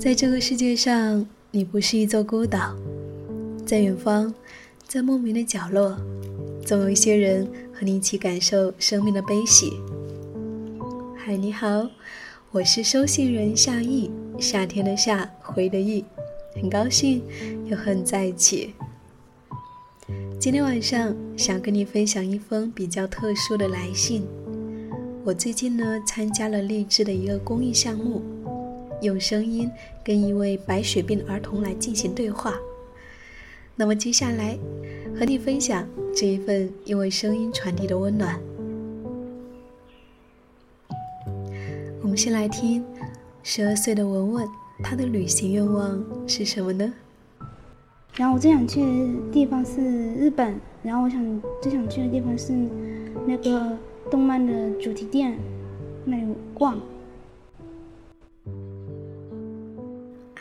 [0.00, 2.74] 在这个世界上，你不是一座孤岛，
[3.66, 4.32] 在远方，
[4.88, 5.94] 在莫名的角落，
[6.64, 9.74] 总有一些人和你一起感受生命的悲喜。
[11.14, 11.86] 嗨，你好，
[12.50, 16.02] 我是收信人夏意，夏天的夏，回的意，
[16.54, 17.22] 很高兴
[17.66, 18.72] 又和你在一起。
[20.38, 24.26] 今天晚上想跟你分享一封比较特殊的来信。
[25.24, 28.22] 我最近呢参加了励志的一个公益项目。
[29.02, 29.70] 用声音
[30.04, 32.54] 跟一位白血病儿童来进行对话。
[33.76, 34.58] 那么接下来
[35.18, 38.38] 和你分享这一份因为声音传递的温暖。
[42.02, 42.84] 我们先来听
[43.42, 44.48] 十二岁的文文，
[44.82, 46.92] 她的旅行愿望是什么呢？
[48.16, 48.86] 然后我最想去的
[49.32, 49.80] 地方是
[50.14, 52.52] 日本，然后我想最想去的地方是
[53.26, 53.78] 那个
[54.10, 55.38] 动漫的主题店
[56.04, 56.78] 那里逛。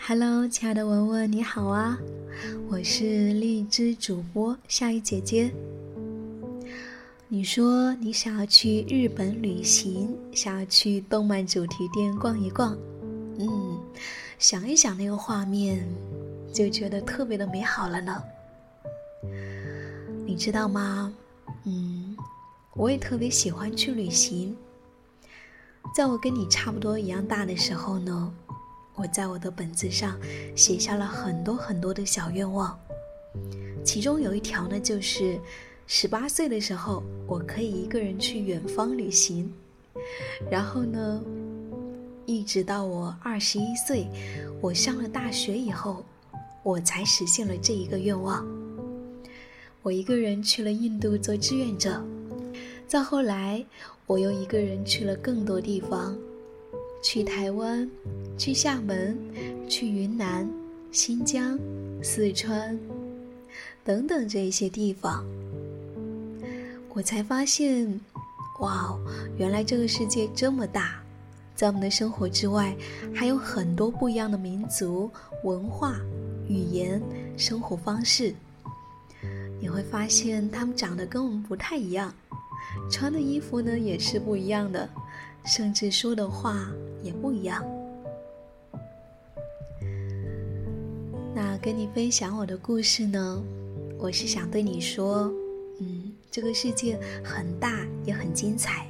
[0.09, 1.95] Hello，亲爱的文文，你好啊！
[2.67, 5.53] 我是荔枝主播夏雨姐姐。
[7.27, 12.75] 你说你想要去日本旅行，想要去动漫主题店逛一逛，
[13.37, 13.79] 嗯，
[14.39, 15.87] 想一想那个画面，
[16.51, 18.23] 就觉得特别的美好了呢。
[20.25, 21.13] 你知道吗？
[21.65, 22.17] 嗯，
[22.73, 24.57] 我也特别喜欢去旅行。
[25.93, 28.33] 在我跟你差不多一样大的时候呢。
[28.99, 30.19] 我在我的本子上
[30.57, 32.77] 写下了很多很多的小愿望，
[33.81, 35.39] 其中有一条呢，就是
[35.87, 39.53] 十八岁的时候我可以一个人去远方旅行。
[40.51, 41.23] 然后呢，
[42.25, 44.05] 一直到我二十一岁，
[44.59, 46.03] 我上了大学以后，
[46.61, 48.45] 我才实现了这一个愿望。
[49.81, 52.03] 我一个人去了印度做志愿者，
[52.85, 53.65] 再后来，
[54.05, 56.17] 我又一个人去了更多地方。
[57.01, 57.89] 去台湾，
[58.37, 59.17] 去厦门，
[59.67, 60.47] 去云南、
[60.91, 61.57] 新疆、
[62.03, 62.77] 四川
[63.83, 65.25] 等等这一些地方，
[66.89, 67.99] 我才发现，
[68.59, 68.97] 哇，
[69.37, 71.01] 原来这个世界这么大，
[71.55, 72.75] 在我们的生活之外，
[73.13, 75.09] 还有很多不一样的民族、
[75.45, 75.95] 文化、
[76.49, 77.01] 语言、
[77.37, 78.33] 生活方式。
[79.61, 82.13] 你会发现，他们长得跟我们不太一样，
[82.91, 84.89] 穿的衣服呢也是不一样的。
[85.45, 86.69] 甚至说的话
[87.01, 87.63] 也不一样。
[91.35, 93.41] 那跟你分享我的故事呢，
[93.97, 95.31] 我是想对你说，
[95.79, 98.85] 嗯，这个世界很大也很精彩。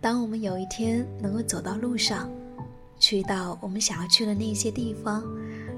[0.00, 2.30] 当我们有一天能够走到路上，
[2.98, 5.24] 去到我们想要去的那些地方，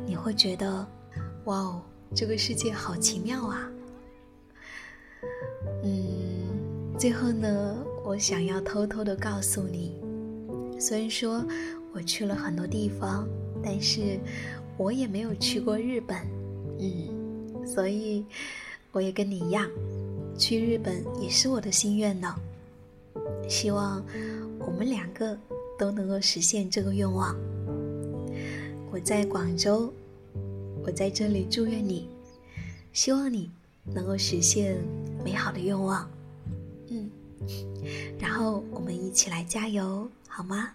[0.06, 0.86] 你会觉得，
[1.44, 1.82] 哇哦，
[2.14, 3.70] 这个世界好奇妙啊！
[5.82, 7.76] 嗯，最后呢。
[8.06, 9.98] 我想要偷偷的告诉你，
[10.78, 11.44] 虽然说
[11.92, 13.26] 我去了很多地方，
[13.62, 14.18] 但是
[14.76, 16.18] 我也没有去过日本，
[16.78, 18.24] 嗯，所以
[18.92, 19.68] 我也跟你一样，
[20.36, 22.34] 去日本也是我的心愿呢。
[23.48, 24.04] 希望
[24.58, 25.38] 我们两个
[25.78, 27.36] 都能够实现这个愿望。
[28.90, 29.92] 我在广州，
[30.84, 32.08] 我在这里祝愿你，
[32.92, 33.50] 希望你
[33.84, 34.76] 能够实现
[35.24, 36.08] 美好的愿望。
[36.88, 37.10] 嗯
[38.18, 40.72] 然后我们一起来加油，好吗？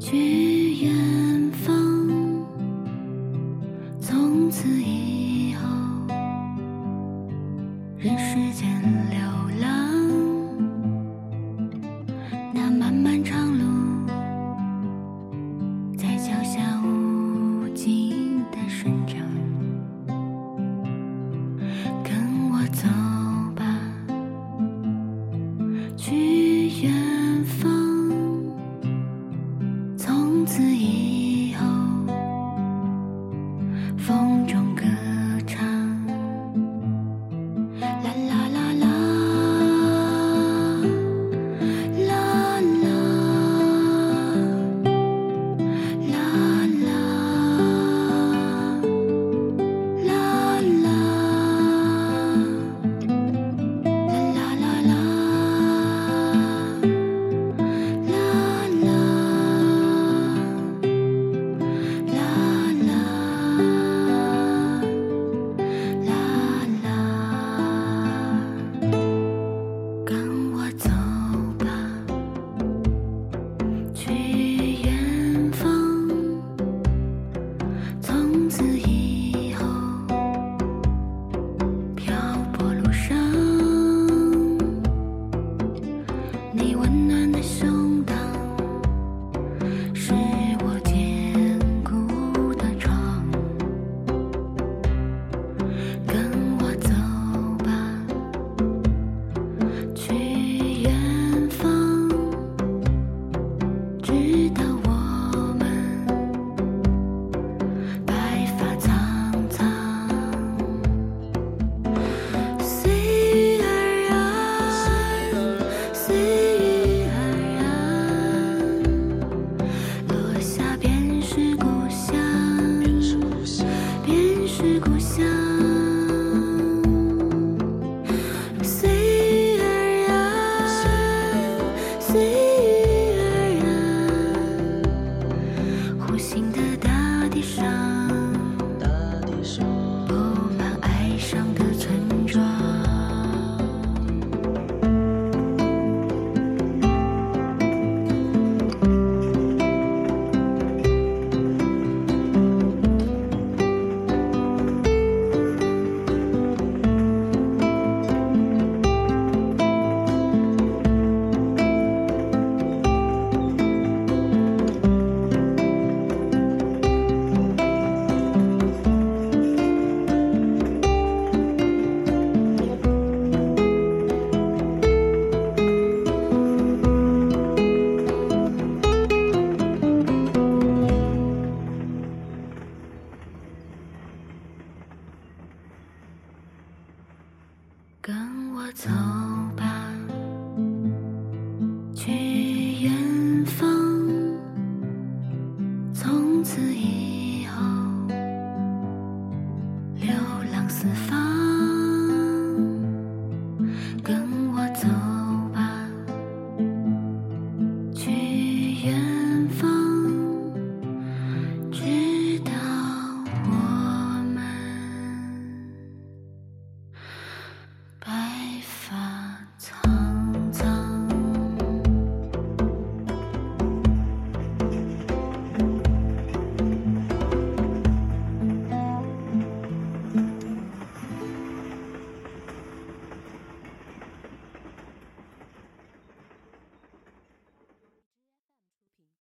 [0.00, 0.65] 去。